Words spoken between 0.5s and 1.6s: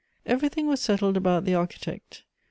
was settled about the